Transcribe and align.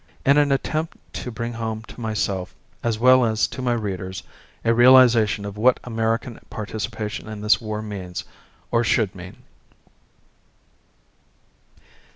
In 0.25 0.37
an 0.39 0.51
attempt 0.51 0.97
to 1.21 1.29
bring 1.29 1.53
home 1.53 1.83
to 1.83 2.01
myself, 2.01 2.55
as 2.81 2.97
well 2.97 3.23
as 3.23 3.45
to 3.45 3.61
my 3.61 3.73
readers, 3.73 4.23
a 4.65 4.73
realization 4.73 5.45
of 5.45 5.57
what 5.57 5.79
American 5.83 6.39
participation 6.49 7.27
in 7.29 7.41
this 7.41 7.61
war 7.61 7.83
means 7.83 8.23
or 8.71 8.83
should 8.83 9.13
mean. 9.13 9.43